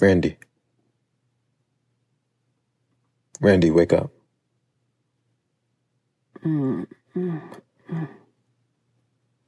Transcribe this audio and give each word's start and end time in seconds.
Randy. 0.00 0.36
Randy, 3.40 3.70
wake 3.70 3.92
up. 3.92 4.10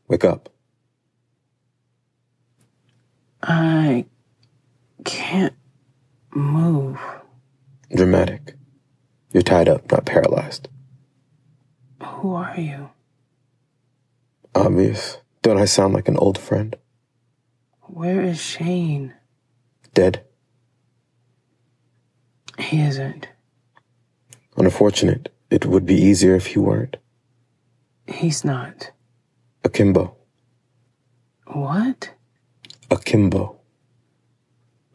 Wake 0.09 0.25
up. 0.25 0.49
I 3.43 4.07
can't 5.05 5.55
move. 6.35 6.99
Dramatic. 7.95 8.55
You're 9.33 9.43
tied 9.43 9.69
up, 9.69 9.91
not 9.91 10.05
paralyzed. 10.05 10.69
Who 12.03 12.35
are 12.35 12.59
you? 12.59 12.91
Obvious. 14.55 15.19
Don't 15.43 15.59
I 15.59 15.65
sound 15.65 15.95
like 15.95 16.09
an 16.09 16.17
old 16.17 16.39
friend? 16.39 16.77
Where 17.83 18.21
is 18.23 18.41
Shane? 18.41 19.15
Dead? 19.95 20.25
He 22.61 22.83
isn't. 22.83 23.29
Unfortunate. 24.57 25.33
It 25.51 25.67
would 25.67 25.87
be 25.87 25.95
easier 25.95 26.37
if 26.37 26.47
he 26.47 26.59
weren't. 26.59 26.97
He's 28.07 28.45
not. 28.45 28.93
Akimbo. 29.65 30.15
What? 31.47 32.11
Akimbo. 32.91 33.57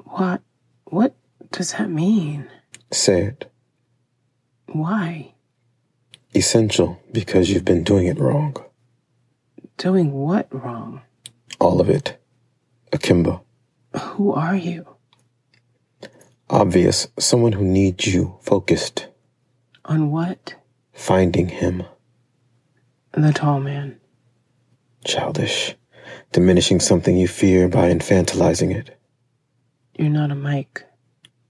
What? 0.05 0.41
What 0.85 1.15
does 1.51 1.73
that 1.73 1.89
mean? 1.89 2.47
Say 2.91 3.23
it. 3.23 3.51
Why? 4.67 5.33
Essential 6.35 7.01
because 7.11 7.49
you've 7.49 7.65
been 7.65 7.83
doing 7.83 8.07
it 8.07 8.19
wrong. 8.19 8.55
Doing 9.77 10.11
what 10.11 10.47
wrong? 10.53 11.01
All 11.59 11.81
of 11.81 11.89
it. 11.89 12.17
Akimbo. 12.93 13.43
Who 13.99 14.31
are 14.33 14.55
you? 14.55 14.94
Obvious. 16.49 17.07
Someone 17.17 17.53
who 17.53 17.63
needs 17.63 18.05
you 18.05 18.37
focused. 18.41 19.07
On 19.85 20.11
what? 20.11 20.55
Finding 20.93 21.49
him. 21.49 21.83
The 23.11 23.33
tall 23.33 23.59
man. 23.59 23.99
Childish. 25.03 25.75
Diminishing 26.31 26.79
something 26.79 27.17
you 27.17 27.27
fear 27.27 27.67
by 27.67 27.89
infantilizing 27.91 28.75
it. 28.75 28.99
You're 29.97 30.09
not 30.09 30.31
a 30.31 30.35
Mike. 30.35 30.85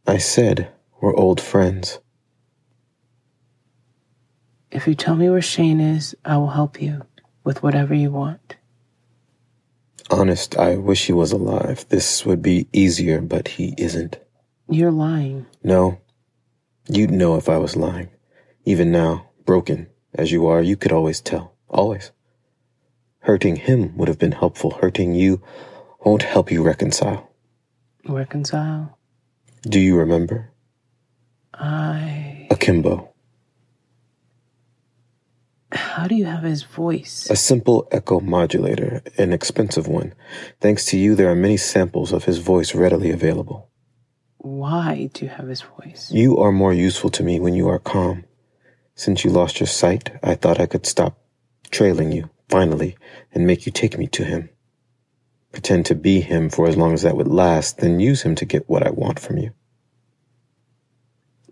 I 0.08 0.18
said 0.18 0.70
we're 1.02 1.16
old 1.16 1.42
friends. 1.42 2.00
If 4.72 4.88
you 4.88 4.96
tell 4.96 5.16
me 5.16 5.30
where 5.30 5.42
Shane 5.42 5.80
is, 5.80 6.16
I 6.24 6.38
will 6.38 6.50
help 6.50 6.82
you 6.82 7.06
with 7.44 7.64
whatever 7.64 7.94
you 7.94 8.12
want. 8.12 8.56
Honest, 10.12 10.58
I 10.58 10.76
wish 10.76 11.06
he 11.08 11.14
was 11.14 11.32
alive. 11.32 11.86
This 11.90 12.26
would 12.26 12.42
be 12.42 12.68
easier, 12.72 13.22
but 13.22 13.48
he 13.48 13.74
isn't. 13.78 14.18
You're 14.68 14.92
lying. 14.92 15.46
No. 15.64 16.00
You'd 16.88 17.12
know 17.12 17.36
if 17.36 17.50
I 17.50 17.58
was 17.58 17.76
lying. 17.76 18.10
Even 18.66 18.92
now, 18.92 19.30
broken 19.46 19.88
as 20.14 20.32
you 20.32 20.48
are, 20.48 20.62
you 20.62 20.76
could 20.76 20.92
always 20.92 21.22
tell. 21.22 21.56
Always. 21.68 22.12
Hurting 23.20 23.58
him 23.58 23.98
would 23.98 24.08
have 24.08 24.20
been 24.20 24.32
helpful. 24.32 24.72
Hurting 24.72 25.14
you 25.14 25.42
won't 26.04 26.24
help 26.24 26.52
you 26.52 26.64
reconcile. 26.64 27.32
Reconcile? 28.08 28.98
Do 29.64 29.80
you 29.80 29.98
remember? 29.98 30.52
I. 31.54 32.48
Akimbo. 32.52 33.10
How 35.72 36.08
do 36.08 36.16
you 36.16 36.26
have 36.26 36.44
his 36.44 36.64
voice? 36.64 37.28
A 37.30 37.36
simple 37.36 37.88
echo 37.92 38.20
modulator, 38.20 39.02
an 39.18 39.34
expensive 39.34 39.88
one. 39.88 40.14
Thanks 40.62 40.86
to 40.86 40.98
you, 40.98 41.16
there 41.16 41.30
are 41.30 41.36
many 41.36 41.58
samples 41.58 42.14
of 42.14 42.26
his 42.26 42.38
voice 42.38 42.76
readily 42.76 43.12
available. 43.12 43.70
Why 44.46 45.10
do 45.12 45.26
you 45.26 45.32
have 45.32 45.48
his 45.48 45.64
voice? 45.64 46.12
You 46.12 46.38
are 46.38 46.52
more 46.52 46.72
useful 46.72 47.10
to 47.10 47.24
me 47.24 47.40
when 47.40 47.56
you 47.56 47.68
are 47.68 47.80
calm. 47.80 48.26
Since 48.94 49.26
you 49.26 49.32
lost 49.32 49.60
your 49.60 49.66
sight, 49.66 50.12
I 50.22 50.36
thought 50.36 50.60
I 50.60 50.68
could 50.68 50.86
stop 50.86 51.18
trailing 51.72 52.12
you, 52.12 52.30
finally, 52.48 52.96
and 53.34 53.48
make 53.48 53.66
you 53.66 53.72
take 53.72 53.98
me 53.98 54.06
to 54.10 54.24
him. 54.24 54.50
Pretend 55.52 55.88
to 55.88 55.96
be 55.96 56.22
him 56.22 56.52
for 56.52 56.68
as 56.68 56.78
long 56.78 56.94
as 56.94 57.02
that 57.02 57.18
would 57.18 57.28
last, 57.28 57.80
then 57.80 58.00
use 58.00 58.22
him 58.22 58.36
to 58.36 58.46
get 58.46 58.70
what 58.70 58.86
I 58.86 58.92
want 58.92 59.20
from 59.20 59.40
you. 59.40 59.52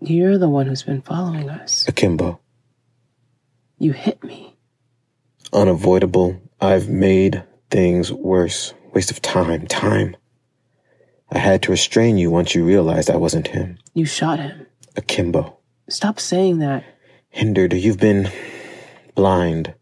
You're 0.00 0.38
the 0.38 0.48
one 0.48 0.66
who's 0.66 0.84
been 0.84 1.02
following 1.02 1.50
us. 1.50 1.88
Akimbo. 1.88 2.38
You 3.76 3.90
hit 3.90 4.22
me. 4.22 4.54
Unavoidable. 5.52 6.40
I've 6.60 6.88
made 6.88 7.42
things 7.72 8.12
worse. 8.12 8.72
Waste 8.92 9.10
of 9.10 9.20
time. 9.20 9.66
Time. 9.66 10.14
I 11.30 11.38
had 11.38 11.62
to 11.62 11.70
restrain 11.70 12.18
you 12.18 12.30
once 12.30 12.54
you 12.54 12.64
realized 12.64 13.10
I 13.10 13.16
wasn't 13.16 13.48
him. 13.48 13.78
You 13.92 14.04
shot 14.04 14.38
him. 14.38 14.66
Akimbo. 14.96 15.56
Stop 15.88 16.20
saying 16.20 16.58
that. 16.58 16.84
Hindered. 17.28 17.72
You've 17.72 17.98
been 17.98 18.30
blind 19.14 19.74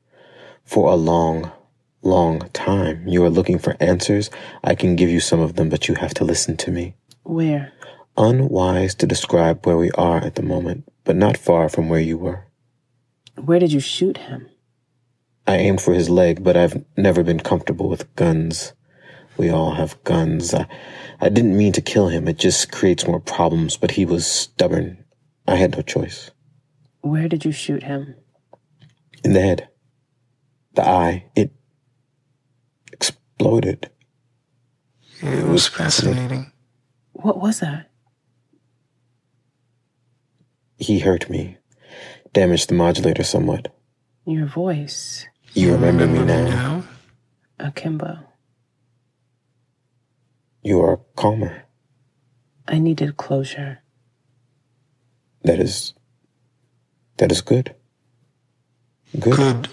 for 0.64 0.90
a 0.90 0.96
long, 0.96 1.50
long 2.02 2.48
time. 2.52 3.06
You 3.06 3.24
are 3.24 3.30
looking 3.30 3.58
for 3.58 3.76
answers. 3.80 4.30
I 4.64 4.74
can 4.74 4.96
give 4.96 5.10
you 5.10 5.20
some 5.20 5.40
of 5.40 5.56
them, 5.56 5.68
but 5.68 5.88
you 5.88 5.94
have 5.96 6.14
to 6.14 6.24
listen 6.24 6.56
to 6.58 6.70
me. 6.70 6.94
Where? 7.24 7.72
Unwise 8.16 8.94
to 8.96 9.06
describe 9.06 9.64
where 9.66 9.76
we 9.76 9.90
are 9.92 10.18
at 10.18 10.34
the 10.34 10.42
moment, 10.42 10.90
but 11.04 11.16
not 11.16 11.36
far 11.36 11.68
from 11.68 11.88
where 11.88 12.00
you 12.00 12.18
were. 12.18 12.46
Where 13.36 13.58
did 13.58 13.72
you 13.72 13.80
shoot 13.80 14.18
him? 14.18 14.48
I 15.46 15.56
aimed 15.56 15.80
for 15.80 15.94
his 15.94 16.08
leg, 16.10 16.44
but 16.44 16.56
I've 16.56 16.84
never 16.96 17.22
been 17.22 17.40
comfortable 17.40 17.88
with 17.88 18.14
guns. 18.14 18.74
We 19.36 19.50
all 19.50 19.74
have 19.74 20.02
guns. 20.04 20.54
I, 20.54 20.66
I 21.20 21.28
didn't 21.28 21.56
mean 21.56 21.72
to 21.72 21.80
kill 21.80 22.08
him. 22.08 22.28
It 22.28 22.38
just 22.38 22.70
creates 22.70 23.06
more 23.06 23.20
problems, 23.20 23.76
but 23.76 23.92
he 23.92 24.04
was 24.04 24.26
stubborn. 24.26 25.04
I 25.46 25.56
had 25.56 25.76
no 25.76 25.82
choice. 25.82 26.30
Where 27.00 27.28
did 27.28 27.44
you 27.44 27.52
shoot 27.52 27.82
him? 27.82 28.14
In 29.24 29.32
the 29.32 29.40
head. 29.40 29.68
The 30.74 30.86
eye. 30.86 31.26
It 31.34 31.52
exploded. 32.92 33.90
It 35.20 35.46
was 35.46 35.66
fascinating. 35.66 36.52
What 37.12 37.40
was 37.40 37.60
that? 37.60 37.90
He 40.76 40.98
hurt 40.98 41.30
me. 41.30 41.58
Damaged 42.32 42.68
the 42.68 42.74
modulator 42.74 43.22
somewhat. 43.22 43.72
Your 44.26 44.46
voice. 44.46 45.26
You 45.54 45.72
remember 45.72 46.06
me 46.06 46.24
now. 46.24 46.84
Akimbo. 47.60 48.18
You 50.62 50.80
are 50.82 51.00
calmer. 51.16 51.64
I 52.68 52.78
needed 52.78 53.16
closure. 53.16 53.80
That 55.42 55.58
is. 55.58 55.92
That 57.18 57.32
is 57.32 57.40
good. 57.40 57.74
Good. 59.18 59.36
Good. 59.36 59.68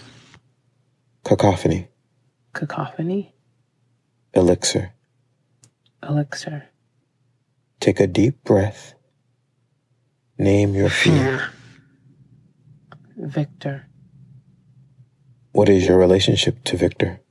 Cacophony. 1.23 1.88
Cacophony? 2.53 3.35
Elixir. 4.33 4.94
Elixir. 6.01 6.69
Take 7.79 7.99
a 7.99 8.07
deep 8.07 8.44
breath. 8.44 8.95
Name 10.39 10.73
your 10.73 10.89
fear. 10.89 11.51
Fear. 13.16 13.28
Victor. 13.28 13.88
What 15.51 15.69
is 15.69 15.88
your 15.88 15.97
relationship 15.97 16.63
to 16.66 16.78
Victor? 16.78 17.22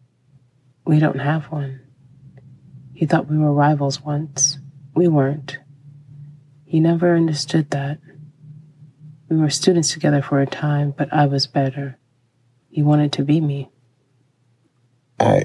We 0.86 1.00
don't 1.00 1.18
have 1.18 1.46
one. 1.46 1.80
He 2.98 3.06
thought 3.06 3.30
we 3.30 3.38
were 3.38 3.52
rivals 3.52 4.02
once. 4.02 4.58
We 4.92 5.06
weren't. 5.06 5.60
He 6.64 6.80
never 6.80 7.14
understood 7.14 7.70
that. 7.70 8.00
We 9.28 9.36
were 9.36 9.50
students 9.50 9.92
together 9.92 10.20
for 10.20 10.40
a 10.40 10.46
time, 10.46 10.94
but 10.98 11.12
I 11.12 11.26
was 11.26 11.46
better. 11.46 11.96
He 12.68 12.82
wanted 12.82 13.12
to 13.12 13.22
be 13.22 13.40
me. 13.40 13.70
I. 15.20 15.44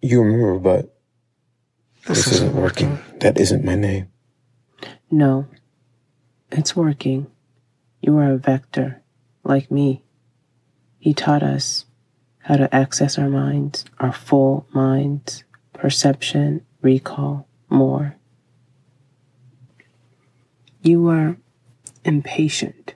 You 0.00 0.22
remember, 0.22 0.60
but 0.60 0.96
This, 2.06 2.26
this 2.26 2.34
isn't 2.34 2.54
working. 2.54 3.00
That 3.18 3.36
isn't 3.36 3.64
my 3.64 3.74
name. 3.74 4.06
No, 5.10 5.48
it's 6.52 6.76
working. 6.76 7.26
You 8.00 8.16
are 8.18 8.34
a 8.34 8.38
vector, 8.38 9.02
like 9.42 9.68
me. 9.68 10.04
He 11.00 11.12
taught 11.12 11.42
us 11.42 11.86
how 12.44 12.54
to 12.54 12.72
access 12.72 13.18
our 13.18 13.28
minds, 13.28 13.84
our 13.98 14.12
full 14.12 14.68
minds, 14.72 15.42
perception, 15.78 16.66
recall, 16.82 17.46
more. 17.70 18.16
You 20.82 21.02
were 21.02 21.36
impatient, 22.04 22.94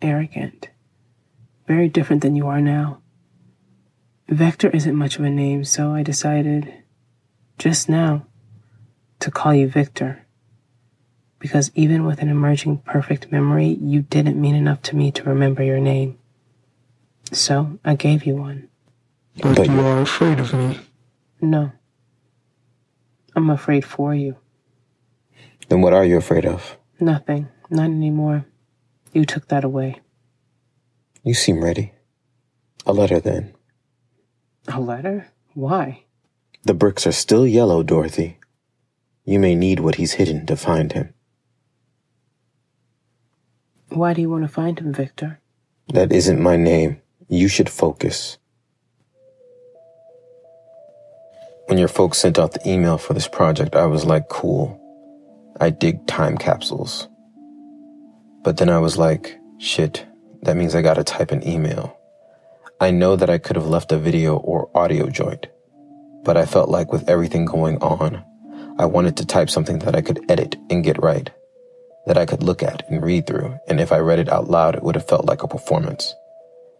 arrogant, 0.00 0.68
very 1.66 1.88
different 1.88 2.22
than 2.22 2.36
you 2.36 2.46
are 2.46 2.60
now. 2.60 3.00
Vector 4.28 4.68
isn't 4.68 4.94
much 4.94 5.18
of 5.18 5.24
a 5.24 5.30
name, 5.30 5.64
so 5.64 5.92
I 5.92 6.02
decided 6.02 6.72
just 7.58 7.88
now 7.88 8.26
to 9.20 9.30
call 9.30 9.54
you 9.54 9.66
Victor. 9.68 10.26
Because 11.38 11.70
even 11.74 12.04
with 12.04 12.20
an 12.20 12.28
emerging 12.28 12.78
perfect 12.78 13.32
memory, 13.32 13.78
you 13.80 14.02
didn't 14.02 14.40
mean 14.40 14.54
enough 14.54 14.82
to 14.82 14.96
me 14.96 15.10
to 15.12 15.22
remember 15.22 15.62
your 15.62 15.80
name. 15.80 16.18
So 17.32 17.78
I 17.84 17.94
gave 17.94 18.24
you 18.24 18.36
one. 18.36 18.68
But, 19.40 19.66
you- 19.66 19.80
are 19.80 20.00
afraid 20.00 20.40
of 20.40 20.52
me. 20.52 20.80
No. 21.40 21.72
I'm 23.38 23.50
afraid 23.50 23.84
for 23.84 24.16
you. 24.16 24.34
Then 25.68 25.80
what 25.80 25.92
are 25.92 26.04
you 26.04 26.16
afraid 26.16 26.44
of? 26.44 26.76
Nothing. 26.98 27.46
Not 27.70 27.84
anymore. 27.84 28.46
You 29.12 29.24
took 29.24 29.46
that 29.46 29.62
away. 29.62 30.00
You 31.22 31.34
seem 31.34 31.62
ready. 31.62 31.92
A 32.84 32.92
letter 32.92 33.20
then. 33.20 33.54
A 34.66 34.80
letter? 34.80 35.28
Why? 35.54 36.02
The 36.64 36.74
bricks 36.74 37.06
are 37.06 37.12
still 37.12 37.46
yellow, 37.46 37.84
Dorothy. 37.84 38.38
You 39.24 39.38
may 39.38 39.54
need 39.54 39.78
what 39.78 39.94
he's 39.94 40.14
hidden 40.14 40.44
to 40.46 40.56
find 40.56 40.92
him. 40.92 41.14
Why 43.90 44.14
do 44.14 44.20
you 44.20 44.30
want 44.30 44.42
to 44.42 44.48
find 44.48 44.80
him, 44.80 44.92
Victor? 44.92 45.38
That 45.86 46.12
isn't 46.12 46.42
my 46.42 46.56
name. 46.56 47.00
You 47.28 47.46
should 47.46 47.70
focus. 47.70 48.36
When 51.68 51.76
your 51.76 51.88
folks 51.88 52.16
sent 52.16 52.38
out 52.38 52.52
the 52.54 52.66
email 52.66 52.96
for 52.96 53.12
this 53.12 53.28
project, 53.28 53.76
I 53.76 53.84
was 53.84 54.06
like, 54.06 54.30
cool. 54.30 54.80
I 55.60 55.68
dig 55.68 56.06
time 56.06 56.38
capsules. 56.38 57.08
But 58.42 58.56
then 58.56 58.70
I 58.70 58.78
was 58.78 58.96
like, 58.96 59.38
shit, 59.58 60.06
that 60.44 60.56
means 60.56 60.74
I 60.74 60.80
gotta 60.80 61.04
type 61.04 61.30
an 61.30 61.46
email. 61.46 61.94
I 62.80 62.90
know 62.90 63.16
that 63.16 63.28
I 63.28 63.36
could 63.36 63.56
have 63.56 63.66
left 63.66 63.92
a 63.92 63.98
video 63.98 64.38
or 64.38 64.70
audio 64.74 65.10
joint, 65.10 65.46
but 66.24 66.38
I 66.38 66.46
felt 66.46 66.70
like 66.70 66.90
with 66.90 67.06
everything 67.06 67.44
going 67.44 67.76
on, 67.82 68.24
I 68.78 68.86
wanted 68.86 69.18
to 69.18 69.26
type 69.26 69.50
something 69.50 69.80
that 69.80 69.94
I 69.94 70.00
could 70.00 70.24
edit 70.30 70.56
and 70.70 70.82
get 70.82 71.02
right, 71.02 71.30
that 72.06 72.16
I 72.16 72.24
could 72.24 72.42
look 72.42 72.62
at 72.62 72.88
and 72.88 73.02
read 73.02 73.26
through, 73.26 73.58
and 73.68 73.78
if 73.78 73.92
I 73.92 73.98
read 73.98 74.20
it 74.20 74.30
out 74.30 74.48
loud, 74.48 74.74
it 74.74 74.82
would 74.82 74.94
have 74.94 75.06
felt 75.06 75.26
like 75.26 75.42
a 75.42 75.48
performance. 75.48 76.14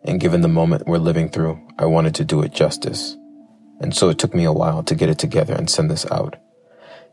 And 0.05 0.19
given 0.19 0.41
the 0.41 0.49
moment 0.49 0.87
we're 0.87 0.97
living 0.97 1.29
through, 1.29 1.61
I 1.79 1.85
wanted 1.85 2.15
to 2.15 2.25
do 2.25 2.41
it 2.41 2.55
justice. 2.55 3.19
And 3.81 3.95
so 3.95 4.09
it 4.09 4.19
took 4.19 4.35
me 4.35 4.45
a 4.45 4.53
while 4.53 4.83
to 4.83 4.95
get 4.95 5.09
it 5.09 5.19
together 5.19 5.55
and 5.55 5.71
send 5.71 5.91
this 5.91 6.11
out. 6.11 6.37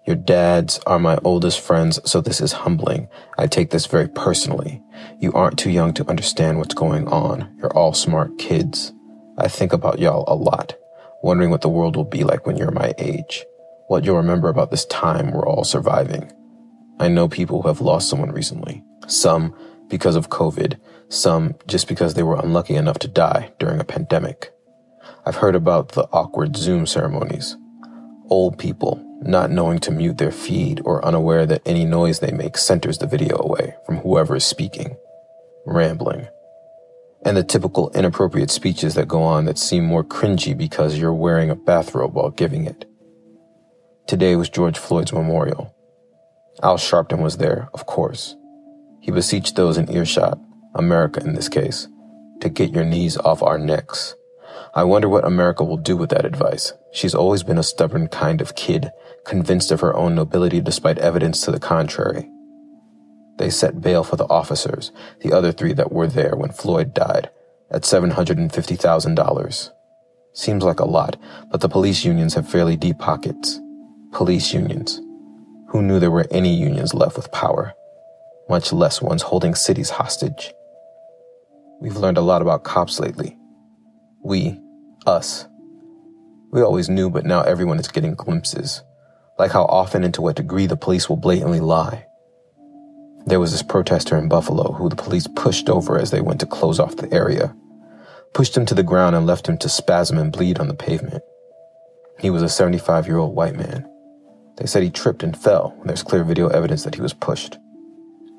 Your 0.06 0.15
dads 0.15 0.79
are 0.85 1.00
my 1.00 1.17
oldest 1.23 1.59
friends, 1.59 2.00
so 2.09 2.21
this 2.21 2.39
is 2.39 2.51
humbling. 2.51 3.07
I 3.39 3.47
take 3.47 3.71
this 3.71 3.88
very 3.88 4.07
personally. 4.07 4.81
You 5.19 5.33
aren't 5.33 5.57
too 5.57 5.71
young 5.71 5.94
to 5.95 6.07
understand 6.07 6.59
what's 6.59 6.75
going 6.75 7.07
on. 7.07 7.56
You're 7.57 7.75
all 7.75 7.94
smart 7.94 8.38
kids. 8.38 8.94
I 9.38 9.47
think 9.47 9.73
about 9.73 10.00
y'all 10.00 10.23
a 10.27 10.35
lot, 10.35 10.75
wondering 11.23 11.50
what 11.50 11.62
the 11.62 11.69
world 11.69 11.95
will 11.95 12.03
be 12.06 12.23
like 12.23 12.45
when 12.45 12.56
you're 12.56 12.71
my 12.71 12.94
age. 13.00 13.44
What 13.88 14.03
you'll 14.03 14.17
remember 14.17 14.47
about 14.47 14.69
this 14.69 14.85
time 14.85 15.31
we're 15.31 15.47
all 15.47 15.63
surviving. 15.63 16.31
I 17.00 17.07
know 17.07 17.27
people 17.27 17.62
who 17.62 17.67
have 17.67 17.81
lost 17.81 18.07
someone 18.07 18.31
recently. 18.31 18.83
Some 19.07 19.56
because 19.89 20.15
of 20.15 20.29
COVID, 20.29 20.79
some 21.09 21.56
just 21.67 21.88
because 21.88 22.13
they 22.13 22.23
were 22.23 22.39
unlucky 22.39 22.75
enough 22.75 23.00
to 23.00 23.07
die 23.07 23.51
during 23.59 23.79
a 23.79 23.83
pandemic. 23.83 24.51
I've 25.25 25.37
heard 25.37 25.55
about 25.55 25.93
the 25.93 26.07
awkward 26.11 26.55
Zoom 26.55 26.85
ceremonies. 26.85 27.57
Old 28.29 28.57
people 28.57 29.01
not 29.21 29.49
knowing 29.49 29.79
to 29.79 29.91
mute 29.91 30.17
their 30.17 30.31
feed 30.31 30.81
or 30.85 31.03
unaware 31.03 31.45
that 31.45 31.61
any 31.65 31.85
noise 31.85 32.19
they 32.19 32.31
make 32.31 32.57
centers 32.57 32.97
the 32.97 33.07
video 33.07 33.37
away 33.39 33.75
from 33.85 33.97
whoever 33.97 34.35
is 34.35 34.43
speaking, 34.43 34.95
rambling, 35.65 36.27
and 37.23 37.35
the 37.35 37.43
typical 37.43 37.89
inappropriate 37.95 38.51
speeches 38.51 38.93
that 38.93 39.07
go 39.07 39.23
on 39.23 39.45
that 39.45 39.57
seem 39.57 39.83
more 39.83 40.03
cringy 40.03 40.55
because 40.55 40.97
you're 40.97 41.13
wearing 41.13 41.49
a 41.49 41.55
bathrobe 41.55 42.13
while 42.13 42.29
giving 42.29 42.65
it. 42.65 42.85
Today 44.05 44.35
was 44.35 44.49
George 44.49 44.77
Floyd's 44.77 45.11
memorial. 45.11 45.75
Al 46.61 46.77
Sharpton 46.77 47.21
was 47.23 47.37
there, 47.37 47.69
of 47.73 47.87
course. 47.87 48.35
He 49.01 49.11
beseeched 49.11 49.55
those 49.55 49.77
in 49.77 49.91
earshot, 49.91 50.39
America 50.75 51.19
in 51.21 51.33
this 51.33 51.49
case, 51.49 51.87
to 52.41 52.49
get 52.49 52.73
your 52.73 52.85
knees 52.85 53.17
off 53.17 53.41
our 53.41 53.57
necks. 53.57 54.15
I 54.77 54.83
wonder 54.83 55.07
what 55.07 55.24
America 55.24 55.63
will 55.63 55.77
do 55.77 55.95
with 55.95 56.10
that 56.10 56.25
advice. 56.25 56.74
She's 56.92 57.16
always 57.16 57.44
been 57.44 57.57
a 57.57 57.63
stubborn 57.63 58.10
kind 58.10 58.42
of 58.42 58.57
kid 58.57 58.92
convinced 59.25 59.72
of 59.72 59.80
her 59.80 59.95
own 59.95 60.16
nobility 60.16 60.60
despite 60.60 60.98
evidence 60.98 61.39
to 61.42 61.51
the 61.51 61.62
contrary. 61.62 62.30
They 63.38 63.50
set 63.50 63.80
bail 63.80 64.04
for 64.04 64.18
the 64.18 64.27
officers, 64.27 64.92
the 65.22 65.31
other 65.31 65.54
three 65.54 65.72
that 65.74 65.94
were 65.94 66.07
there 66.07 66.36
when 66.36 66.51
Floyd 66.51 66.94
died, 66.94 67.30
at 67.72 67.83
$750,000. 67.83 69.69
Seems 70.33 70.63
like 70.63 70.81
a 70.81 70.86
lot, 70.86 71.16
but 71.50 71.62
the 71.62 71.69
police 71.69 72.04
unions 72.04 72.33
have 72.33 72.50
fairly 72.50 72.75
deep 72.75 73.00
pockets. 73.00 73.62
Police 74.12 74.54
unions. 74.54 75.00
Who 75.69 75.81
knew 75.81 76.01
there 76.01 76.12
were 76.12 76.27
any 76.31 76.54
unions 76.54 76.94
left 76.94 77.16
with 77.16 77.31
power, 77.31 77.74
much 78.50 78.74
less 78.74 79.01
ones 79.01 79.22
holding 79.22 79.56
cities 79.56 79.89
hostage? 79.89 80.54
We've 81.80 81.95
learned 81.95 82.18
a 82.18 82.22
lot 82.22 82.42
about 82.42 82.66
cops 82.66 83.00
lately. 83.00 83.38
We, 84.22 84.60
us. 85.07 85.45
We 86.51 86.61
always 86.61 86.89
knew, 86.89 87.09
but 87.09 87.25
now 87.25 87.41
everyone 87.41 87.79
is 87.79 87.87
getting 87.87 88.15
glimpses 88.15 88.81
like 89.37 89.51
how 89.51 89.65
often 89.65 90.03
and 90.03 90.13
to 90.13 90.21
what 90.21 90.35
degree 90.35 90.65
the 90.65 90.77
police 90.77 91.09
will 91.09 91.17
blatantly 91.17 91.59
lie. 91.59 92.05
There 93.25 93.39
was 93.39 93.51
this 93.51 93.63
protester 93.63 94.17
in 94.17 94.29
Buffalo 94.29 94.73
who 94.73 94.87
the 94.87 94.95
police 94.95 95.27
pushed 95.27 95.69
over 95.69 95.97
as 95.97 96.11
they 96.11 96.21
went 96.21 96.39
to 96.41 96.45
close 96.45 96.79
off 96.79 96.95
the 96.95 97.11
area, 97.11 97.55
pushed 98.33 98.55
him 98.55 98.65
to 98.67 98.75
the 98.75 98.83
ground 98.83 99.15
and 99.15 99.25
left 99.25 99.47
him 99.47 99.57
to 99.59 99.69
spasm 99.69 100.17
and 100.17 100.31
bleed 100.31 100.59
on 100.59 100.67
the 100.67 100.75
pavement. 100.75 101.23
He 102.19 102.29
was 102.29 102.43
a 102.43 102.49
75 102.49 103.07
year 103.07 103.17
old 103.17 103.35
white 103.35 103.55
man. 103.55 103.89
They 104.57 104.67
said 104.67 104.83
he 104.83 104.89
tripped 104.89 105.23
and 105.23 105.35
fell, 105.35 105.77
there's 105.83 106.03
clear 106.03 106.23
video 106.23 106.47
evidence 106.47 106.83
that 106.83 106.95
he 106.95 107.01
was 107.01 107.13
pushed. 107.13 107.57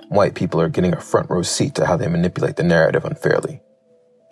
White 0.09 0.35
people 0.35 0.61
are 0.61 0.69
getting 0.69 0.95
a 0.95 1.01
front 1.01 1.29
row 1.29 1.43
seat 1.43 1.75
to 1.75 1.87
how 1.87 1.97
they 1.97 2.07
manipulate 2.07 2.57
the 2.57 2.63
narrative 2.63 3.05
unfairly, 3.05 3.61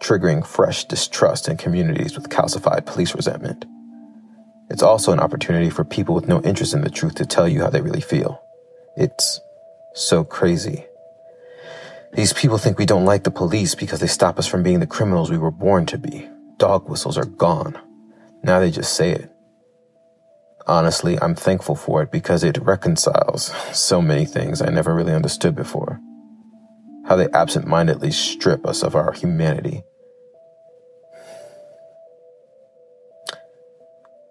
triggering 0.05 0.47
fresh 0.47 0.85
distrust 0.85 1.49
in 1.49 1.57
communities 1.57 2.15
with 2.15 2.29
calcified 2.29 2.85
police 2.85 3.15
resentment. 3.15 3.65
It's 4.69 4.83
also 4.83 5.13
an 5.13 5.21
opportunity 5.21 5.71
for 5.71 5.83
people 5.83 6.15
with 6.15 6.29
no 6.29 6.43
interest 6.43 6.75
in 6.75 6.83
the 6.83 6.91
truth 6.91 7.15
to 7.17 7.27
tell 7.27 7.49
you 7.49 7.63
how 7.63 7.71
they 7.71 7.81
really 7.81 8.03
feel. 8.03 8.43
It's 8.97 9.41
so 9.95 10.23
crazy. 10.23 10.85
These 12.13 12.35
people 12.35 12.59
think 12.59 12.79
we 12.79 12.85
don't 12.87 13.07
like 13.07 13.25
the 13.25 13.31
police 13.31 13.75
because 13.75 14.01
they 14.01 14.07
stop 14.07 14.39
us 14.39 14.47
from 14.47 14.63
being 14.63 14.81
the 14.81 14.87
criminals 14.87 15.31
we 15.31 15.39
were 15.39 15.51
born 15.51 15.87
to 15.87 15.99
be. 15.99 16.29
Dog 16.59 16.89
whistles 16.89 17.17
are 17.17 17.25
gone. 17.25 17.79
Now 18.43 18.61
they 18.61 18.71
just 18.71 18.93
say 18.95 19.11
it. 19.11 19.31
Honestly, 20.67 21.19
I'm 21.21 21.35
thankful 21.35 21.77
for 21.77 22.03
it 22.03 22.13
because 22.13 22.45
it 22.45 22.59
reconciles 22.59 23.53
so 23.73 24.03
many 24.03 24.27
things 24.27 24.61
I 24.61 24.69
never 24.69 24.95
really 24.95 25.15
understood 25.15 25.57
before. 25.57 25.99
How 27.07 27.17
they 27.17 27.29
absent-mindedly 27.31 28.11
strip 28.11 28.67
us 28.67 28.83
of 28.83 28.95
our 28.95 29.13
humanity 29.13 29.83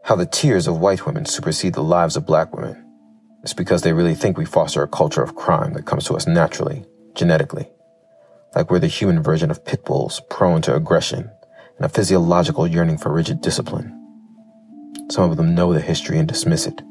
how 0.03 0.15
the 0.17 0.25
tears 0.25 0.67
of 0.67 0.79
white 0.79 1.05
women 1.05 1.25
supersede 1.25 1.73
the 1.73 1.81
lives 1.81 2.17
of 2.17 2.25
black 2.25 2.53
women. 2.53 2.85
It's 3.41 3.53
because 3.53 3.83
they 3.83 3.93
really 3.93 4.15
think 4.15 4.37
we 4.37 4.43
foster 4.43 4.83
a 4.83 4.87
culture 4.87 5.23
of 5.23 5.35
crime 5.35 5.73
that 5.73 5.85
comes 5.85 6.03
to 6.05 6.15
us 6.15 6.27
naturally, 6.27 6.85
genetically. 7.15 7.69
Like 8.53 8.69
we're 8.69 8.79
the 8.79 8.87
human 8.87 9.23
version 9.23 9.49
of 9.49 9.63
pit 9.63 9.85
bulls, 9.85 10.21
prone 10.29 10.61
to 10.63 10.75
aggression 10.75 11.31
and 11.77 11.85
a 11.85 11.89
physiological 11.89 12.67
yearning 12.67 12.97
for 12.97 13.13
rigid 13.13 13.39
discipline. 13.39 13.97
Some 15.09 15.31
of 15.31 15.37
them 15.37 15.55
know 15.55 15.73
the 15.73 15.79
history 15.79 16.19
and 16.19 16.27
dismiss 16.27 16.67
it. 16.67 16.81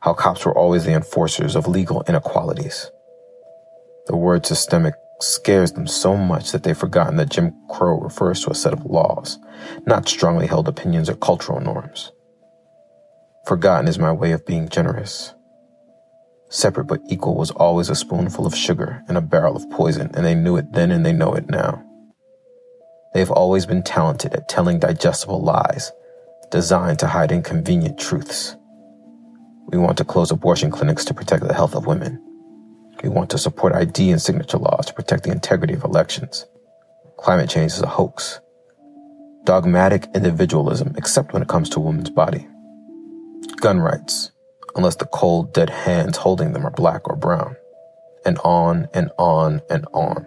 How 0.00 0.12
cops 0.12 0.44
were 0.44 0.56
always 0.56 0.84
the 0.84 0.92
enforcers 0.92 1.54
of 1.54 1.68
legal 1.68 2.02
inequalities. 2.08 2.90
The 4.06 4.16
word 4.16 4.44
systemic 4.44 4.94
scares 5.20 5.72
them 5.72 5.86
so 5.86 6.16
much 6.16 6.50
that 6.50 6.64
they've 6.64 6.76
forgotten 6.76 7.16
that 7.16 7.28
Jim 7.28 7.54
Crow 7.70 8.00
refers 8.00 8.42
to 8.42 8.50
a 8.50 8.56
set 8.56 8.72
of 8.72 8.86
laws, 8.86 9.38
not 9.86 10.08
strongly 10.08 10.48
held 10.48 10.66
opinions 10.66 11.08
or 11.08 11.14
cultural 11.14 11.60
norms. 11.60 12.10
Forgotten 13.50 13.88
is 13.88 13.98
my 13.98 14.12
way 14.12 14.30
of 14.30 14.46
being 14.46 14.68
generous. 14.68 15.34
Separate 16.50 16.84
but 16.84 17.00
equal 17.08 17.34
was 17.34 17.50
always 17.50 17.90
a 17.90 17.96
spoonful 17.96 18.46
of 18.46 18.54
sugar 18.54 19.02
and 19.08 19.18
a 19.18 19.20
barrel 19.20 19.56
of 19.56 19.68
poison, 19.70 20.08
and 20.14 20.24
they 20.24 20.36
knew 20.36 20.56
it 20.56 20.72
then 20.72 20.92
and 20.92 21.04
they 21.04 21.12
know 21.12 21.34
it 21.34 21.50
now. 21.50 21.84
They 23.12 23.18
have 23.18 23.32
always 23.32 23.66
been 23.66 23.82
talented 23.82 24.34
at 24.34 24.48
telling 24.48 24.78
digestible 24.78 25.42
lies, 25.42 25.90
designed 26.52 27.00
to 27.00 27.08
hide 27.08 27.32
inconvenient 27.32 27.98
truths. 27.98 28.56
We 29.66 29.78
want 29.78 29.98
to 29.98 30.04
close 30.04 30.30
abortion 30.30 30.70
clinics 30.70 31.04
to 31.06 31.14
protect 31.14 31.42
the 31.42 31.52
health 31.52 31.74
of 31.74 31.88
women. 31.88 32.22
We 33.02 33.08
want 33.08 33.30
to 33.30 33.38
support 33.38 33.74
ID 33.74 34.12
and 34.12 34.22
signature 34.22 34.58
laws 34.58 34.86
to 34.86 34.94
protect 34.94 35.24
the 35.24 35.32
integrity 35.32 35.74
of 35.74 35.82
elections. 35.82 36.46
Climate 37.18 37.50
change 37.50 37.72
is 37.72 37.82
a 37.82 37.88
hoax. 37.88 38.38
Dogmatic 39.42 40.06
individualism, 40.14 40.94
except 40.96 41.32
when 41.32 41.42
it 41.42 41.48
comes 41.48 41.68
to 41.70 41.80
a 41.80 41.82
woman's 41.82 42.10
body 42.10 42.46
gun 43.60 43.78
rights, 43.78 44.32
unless 44.74 44.96
the 44.96 45.06
cold, 45.06 45.52
dead 45.52 45.70
hands 45.70 46.16
holding 46.16 46.52
them 46.52 46.66
are 46.66 46.70
black 46.70 47.08
or 47.08 47.16
brown. 47.16 47.56
And 48.24 48.38
on 48.44 48.88
and 48.92 49.10
on 49.18 49.62
and 49.70 49.86
on. 49.92 50.26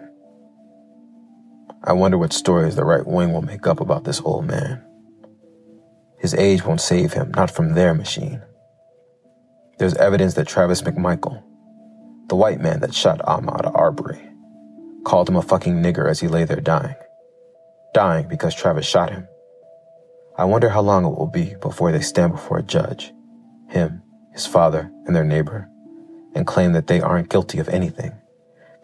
I 1.84 1.92
wonder 1.92 2.18
what 2.18 2.32
stories 2.32 2.76
the 2.76 2.84
right 2.84 3.06
wing 3.06 3.32
will 3.32 3.42
make 3.42 3.66
up 3.66 3.80
about 3.80 4.04
this 4.04 4.20
old 4.22 4.46
man. 4.46 4.82
His 6.18 6.34
age 6.34 6.64
won't 6.64 6.80
save 6.80 7.12
him, 7.12 7.30
not 7.36 7.50
from 7.50 7.74
their 7.74 7.94
machine. 7.94 8.40
There's 9.78 9.94
evidence 9.94 10.34
that 10.34 10.48
Travis 10.48 10.82
McMichael, 10.82 11.42
the 12.28 12.36
white 12.36 12.60
man 12.60 12.80
that 12.80 12.94
shot 12.94 13.18
Ahmaud 13.20 13.70
Arbery, 13.74 14.30
called 15.04 15.28
him 15.28 15.36
a 15.36 15.42
fucking 15.42 15.82
nigger 15.82 16.08
as 16.08 16.20
he 16.20 16.28
lay 16.28 16.44
there 16.44 16.60
dying. 16.60 16.96
Dying 17.92 18.28
because 18.28 18.54
Travis 18.54 18.86
shot 18.86 19.10
him. 19.10 19.28
I 20.36 20.44
wonder 20.44 20.68
how 20.68 20.80
long 20.80 21.04
it 21.04 21.16
will 21.16 21.30
be 21.30 21.54
before 21.60 21.92
they 21.92 22.00
stand 22.00 22.32
before 22.32 22.58
a 22.58 22.62
judge 22.62 23.12
him, 23.74 24.02
his 24.32 24.46
father, 24.46 24.90
and 25.06 25.14
their 25.14 25.24
neighbor, 25.24 25.68
and 26.34 26.46
claim 26.46 26.72
that 26.72 26.86
they 26.86 27.00
aren't 27.00 27.28
guilty 27.28 27.58
of 27.58 27.68
anything, 27.68 28.12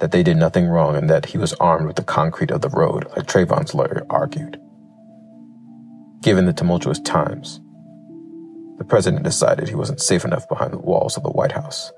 that 0.01 0.13
they 0.13 0.23
did 0.23 0.37
nothing 0.37 0.67
wrong, 0.67 0.97
and 0.97 1.09
that 1.09 1.27
he 1.27 1.39
was 1.39 1.55
armed 1.55 1.87
with 1.87 1.97
the 1.97 2.03
concrete 2.03 2.51
of 2.51 2.61
the 2.61 2.69
road, 2.69 3.07
like 3.17 3.27
Trayvon's 3.27 3.75
lawyer 3.75 4.05
argued. 4.11 4.61
Given 6.21 6.45
the 6.45 6.53
tumultuous 6.53 7.01
times, 7.01 7.61
the 8.79 8.85
president 8.85 9.25
decided 9.25 9.69
he 9.69 9.75
wasn't 9.75 10.01
safe 10.01 10.25
enough 10.25 10.49
behind 10.49 10.73
the 10.73 10.79
walls 10.79 11.17
of 11.17 11.23
the 11.23 11.31
White 11.31 11.53
House, 11.53 11.93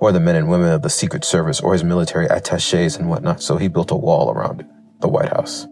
or 0.00 0.12
the 0.12 0.20
men 0.20 0.36
and 0.36 0.48
women 0.48 0.70
of 0.70 0.82
the 0.82 0.90
Secret 0.90 1.24
Service, 1.24 1.60
or 1.60 1.72
his 1.72 1.84
military 1.84 2.26
attaches 2.26 2.96
and 2.96 3.08
whatnot, 3.08 3.42
so 3.42 3.56
he 3.56 3.68
built 3.68 3.90
a 3.90 3.96
wall 3.96 4.30
around 4.30 4.64
the 5.00 5.08
White 5.08 5.30
House, 5.30 5.66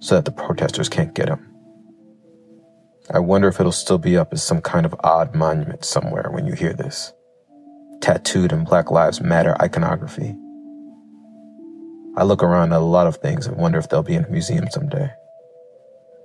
so 0.00 0.14
that 0.14 0.24
the 0.24 0.32
protesters 0.32 0.88
can't 0.88 1.14
get 1.14 1.28
him. 1.28 1.53
I 3.10 3.18
wonder 3.18 3.48
if 3.48 3.60
it'll 3.60 3.70
still 3.70 3.98
be 3.98 4.16
up 4.16 4.32
as 4.32 4.42
some 4.42 4.62
kind 4.62 4.86
of 4.86 4.94
odd 5.04 5.34
monument 5.34 5.84
somewhere 5.84 6.30
when 6.30 6.46
you 6.46 6.54
hear 6.54 6.72
this. 6.72 7.12
Tattooed 8.00 8.50
in 8.50 8.64
Black 8.64 8.90
Lives 8.90 9.20
Matter 9.20 9.54
iconography. 9.60 10.34
I 12.16 12.22
look 12.22 12.42
around 12.42 12.72
at 12.72 12.80
a 12.80 12.84
lot 12.84 13.06
of 13.06 13.18
things 13.18 13.46
and 13.46 13.58
wonder 13.58 13.78
if 13.78 13.90
they'll 13.90 14.02
be 14.02 14.14
in 14.14 14.24
a 14.24 14.30
museum 14.30 14.70
someday. 14.70 15.10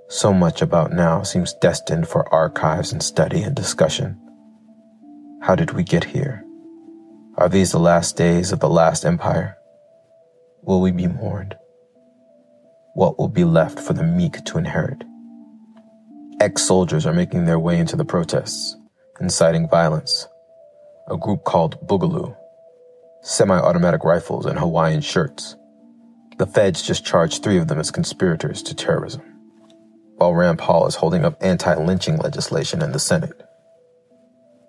So 0.07 0.33
much 0.33 0.61
about 0.61 0.93
now 0.93 1.21
seems 1.23 1.53
destined 1.53 2.07
for 2.07 2.33
archives 2.33 2.93
and 2.93 3.03
study 3.03 3.41
and 3.41 3.55
discussion. 3.55 4.17
How 5.41 5.55
did 5.55 5.71
we 5.71 5.83
get 5.83 6.05
here? 6.05 6.45
Are 7.35 7.49
these 7.49 7.73
the 7.73 7.79
last 7.79 8.15
days 8.15 8.53
of 8.53 8.61
the 8.61 8.69
last 8.69 9.05
empire? 9.05 9.57
Will 10.61 10.79
we 10.79 10.91
be 10.91 11.07
mourned? 11.07 11.55
What 12.93 13.19
will 13.19 13.27
be 13.27 13.43
left 13.43 13.79
for 13.79 13.93
the 13.93 14.03
meek 14.03 14.43
to 14.45 14.57
inherit? 14.57 15.03
Ex 16.39 16.61
soldiers 16.61 17.05
are 17.05 17.13
making 17.13 17.45
their 17.45 17.59
way 17.59 17.77
into 17.77 17.97
the 17.97 18.05
protests, 18.05 18.77
inciting 19.19 19.67
violence. 19.67 20.25
A 21.09 21.17
group 21.17 21.43
called 21.43 21.85
Boogaloo, 21.85 22.33
semi 23.21 23.57
automatic 23.57 24.05
rifles 24.05 24.45
and 24.45 24.57
Hawaiian 24.57 25.01
shirts. 25.01 25.57
The 26.37 26.45
feds 26.45 26.81
just 26.81 27.05
charged 27.05 27.43
three 27.43 27.57
of 27.57 27.67
them 27.67 27.77
as 27.77 27.91
conspirators 27.91 28.63
to 28.63 28.73
terrorism, 28.73 29.21
while 30.15 30.33
Rand 30.33 30.59
Paul 30.59 30.87
is 30.87 30.95
holding 30.95 31.25
up 31.25 31.35
anti 31.41 31.75
lynching 31.75 32.15
legislation 32.17 32.81
in 32.81 32.93
the 32.93 32.99
Senate. 32.99 33.41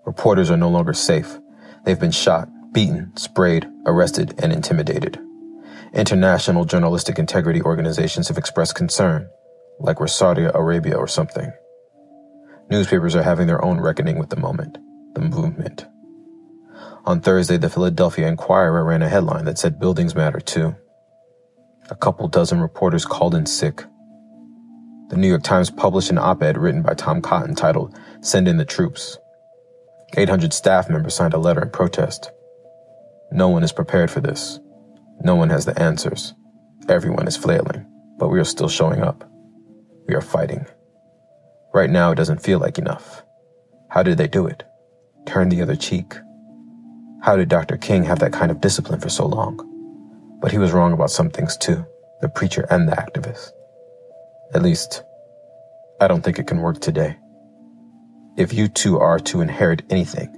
Reporters 0.05 0.51
are 0.51 0.57
no 0.57 0.71
longer 0.71 0.93
safe. 0.93 1.39
They've 1.85 2.01
been 2.01 2.11
shot, 2.11 2.49
beaten, 2.73 3.17
sprayed, 3.17 3.69
arrested, 3.87 4.35
and 4.39 4.53
intimidated. 4.53 5.21
International 5.95 6.65
journalistic 6.65 7.21
integrity 7.21 7.63
organizations 7.63 8.27
have 8.27 8.39
expressed 8.39 8.75
concern, 8.75 9.29
like 9.81 9.99
we're 9.99 10.07
Saudi 10.07 10.45
Arabia 10.45 10.97
or 10.97 11.09
something. 11.09 11.51
Newspapers 12.71 13.17
are 13.17 13.23
having 13.23 13.47
their 13.47 13.65
own 13.65 13.81
reckoning 13.81 14.19
with 14.19 14.31
the 14.31 14.37
moment, 14.37 14.79
the 15.15 15.21
movement. 15.21 15.87
On 17.07 17.21
Thursday, 17.21 17.57
the 17.57 17.71
Philadelphia 17.71 18.29
Inquirer 18.29 18.85
ran 18.85 19.03
a 19.03 19.09
headline 19.09 19.47
that 19.47 19.59
said 19.59 19.81
buildings 19.81 20.15
matter 20.15 20.39
too. 20.39 20.77
A 21.89 21.97
couple 21.97 22.29
dozen 22.29 22.61
reporters 22.61 23.05
called 23.05 23.35
in 23.35 23.47
sick. 23.47 23.85
The 25.09 25.17
New 25.17 25.29
York 25.29 25.43
Times 25.43 25.71
published 25.71 26.11
an 26.11 26.19
op 26.19 26.43
ed 26.43 26.57
written 26.57 26.83
by 26.83 26.95
Tom 26.95 27.21
Cotton 27.21 27.55
titled, 27.55 27.99
Send 28.21 28.47
in 28.47 28.59
the 28.59 28.65
Troops. 28.65 29.19
800 30.17 30.53
staff 30.53 30.91
members 30.91 31.15
signed 31.15 31.35
a 31.35 31.39
letter 31.39 31.63
in 31.63 31.71
protest. 31.71 32.31
No 33.33 33.49
one 33.49 33.63
is 33.63 33.73
prepared 33.73 34.11
for 34.11 34.21
this. 34.21 34.61
No 35.23 35.35
one 35.35 35.51
has 35.51 35.65
the 35.65 35.81
answers. 35.81 36.35
Everyone 36.89 37.27
is 37.27 37.37
flailing, 37.37 37.87
but 38.19 38.29
we 38.29 38.39
are 38.39 38.45
still 38.45 38.69
showing 38.69 39.03
up. 39.03 39.30
We 40.11 40.17
are 40.17 40.21
fighting. 40.21 40.67
Right 41.73 41.89
now, 41.89 42.11
it 42.11 42.17
doesn't 42.17 42.43
feel 42.43 42.59
like 42.59 42.79
enough. 42.79 43.23
How 43.91 44.03
did 44.03 44.19
they 44.19 44.27
do 44.27 44.45
it? 44.49 44.65
Turn 45.25 45.51
the 45.51 45.63
other 45.63 45.77
cheek. 45.77 46.15
How 47.23 47.37
did 47.37 47.49
Dr. 47.49 47.77
King 47.77 48.03
have 48.03 48.19
that 48.19 48.33
kind 48.33 48.51
of 48.51 48.61
discipline 48.61 48.99
for 48.99 49.09
so 49.09 49.25
long? 49.25 49.57
But 50.43 50.51
he 50.51 50.59
was 50.59 50.73
wrong 50.73 50.93
about 50.93 51.13
some 51.13 51.31
things 51.31 51.57
too, 51.57 51.87
the 52.23 52.29
preacher 52.29 52.67
and 52.71 52.89
the 52.89 52.97
activist. 52.97 53.53
At 54.53 54.63
least, 54.63 55.05
I 56.01 56.09
don't 56.09 56.25
think 56.25 56.41
it 56.41 56.49
can 56.49 56.61
work 56.61 56.81
today. 56.81 57.17
If 58.37 58.53
you 58.53 58.67
two 58.67 58.99
are 58.99 59.21
to 59.21 59.43
inherit 59.43 59.85
anything, 59.91 60.35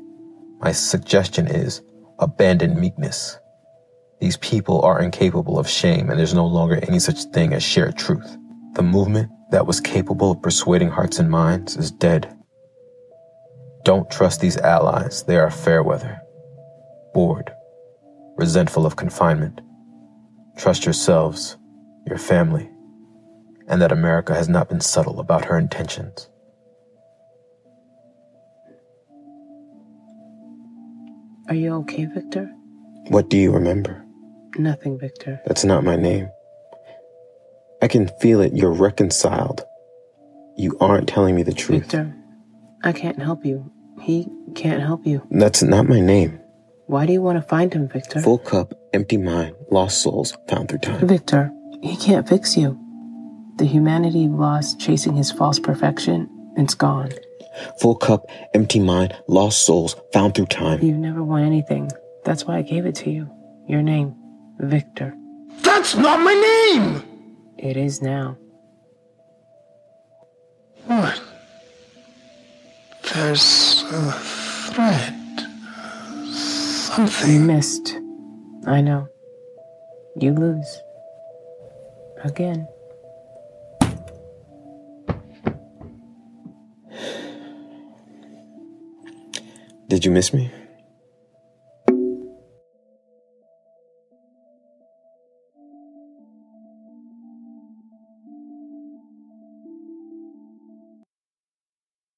my 0.60 0.72
suggestion 0.72 1.46
is 1.46 1.80
abandon 2.18 2.78
meekness. 2.78 3.38
These 4.20 4.36
people 4.36 4.82
are 4.82 5.00
incapable 5.00 5.58
of 5.58 5.66
shame 5.66 6.10
and 6.10 6.18
there's 6.18 6.34
no 6.34 6.46
longer 6.46 6.78
any 6.86 6.98
such 6.98 7.24
thing 7.32 7.54
as 7.54 7.62
shared 7.62 7.96
truth. 7.96 8.36
The 8.74 8.82
movement 8.82 9.30
that 9.52 9.66
was 9.66 9.80
capable 9.80 10.30
of 10.32 10.42
persuading 10.42 10.88
hearts 10.88 11.18
and 11.18 11.30
minds 11.30 11.76
is 11.76 11.90
dead. 11.90 12.34
Don't 13.84 14.10
trust 14.10 14.40
these 14.40 14.56
allies. 14.56 15.24
They 15.24 15.36
are 15.36 15.50
fair 15.50 15.82
weather, 15.82 16.20
bored, 17.12 17.52
resentful 18.36 18.86
of 18.86 18.96
confinement. 18.96 19.60
Trust 20.56 20.86
yourselves, 20.86 21.58
your 22.06 22.16
family, 22.16 22.70
and 23.68 23.80
that 23.82 23.92
America 23.92 24.34
has 24.34 24.48
not 24.48 24.70
been 24.70 24.80
subtle 24.80 25.20
about 25.20 25.44
her 25.44 25.58
intentions. 25.58 26.28
Are 31.48 31.54
you 31.54 31.74
okay, 31.74 32.06
Victor? 32.06 32.50
What 33.08 33.28
do 33.28 33.36
you 33.36 33.52
remember? 33.52 34.02
Nothing, 34.56 34.98
Victor. 34.98 35.42
That's 35.44 35.64
not 35.64 35.84
my 35.84 35.96
name. 35.96 36.30
I 37.82 37.88
can 37.88 38.08
feel 38.20 38.40
it. 38.40 38.54
You're 38.54 38.72
reconciled. 38.72 39.64
You 40.56 40.76
aren't 40.80 41.08
telling 41.08 41.34
me 41.34 41.42
the 41.42 41.52
truth. 41.52 41.82
Victor, 41.82 42.14
I 42.84 42.92
can't 42.92 43.18
help 43.20 43.44
you. 43.44 43.70
He 44.00 44.28
can't 44.54 44.80
help 44.80 45.04
you. 45.04 45.26
That's 45.30 45.62
not 45.62 45.88
my 45.88 46.00
name. 46.00 46.38
Why 46.86 47.06
do 47.06 47.12
you 47.12 47.20
want 47.20 47.42
to 47.42 47.48
find 47.48 47.72
him, 47.72 47.88
Victor? 47.88 48.20
Full 48.20 48.38
cup, 48.38 48.72
empty 48.92 49.16
mind, 49.16 49.56
lost 49.70 50.02
souls 50.02 50.36
found 50.48 50.68
through 50.68 50.78
time. 50.78 51.06
Victor, 51.06 51.52
he 51.82 51.96
can't 51.96 52.28
fix 52.28 52.56
you. 52.56 52.78
The 53.56 53.64
humanity 53.64 54.20
you 54.20 54.36
lost 54.36 54.80
chasing 54.80 55.16
his 55.16 55.32
false 55.32 55.58
perfection, 55.58 56.28
it's 56.56 56.74
gone. 56.74 57.10
Full 57.80 57.96
cup, 57.96 58.26
empty 58.54 58.78
mind, 58.78 59.14
lost 59.26 59.66
souls 59.66 59.96
found 60.12 60.34
through 60.34 60.46
time. 60.46 60.82
You've 60.82 60.98
never 60.98 61.22
won 61.22 61.42
anything. 61.42 61.90
That's 62.24 62.46
why 62.46 62.58
I 62.58 62.62
gave 62.62 62.86
it 62.86 62.94
to 62.96 63.10
you. 63.10 63.30
Your 63.66 63.82
name, 63.82 64.14
Victor. 64.58 65.14
That's 65.62 65.96
not 65.96 66.20
my 66.20 66.34
name! 66.34 67.11
It 67.62 67.76
is 67.76 68.02
now. 68.02 68.36
What? 70.86 71.22
There's 73.14 73.84
a 73.92 74.12
threat. 74.72 75.14
You 76.26 76.34
Something. 76.34 77.46
missed. 77.46 77.96
I 78.66 78.80
know. 78.80 79.06
You 80.16 80.32
lose. 80.32 80.80
Again. 82.24 82.66
Did 89.88 90.04
you 90.04 90.10
miss 90.10 90.34
me? 90.34 90.50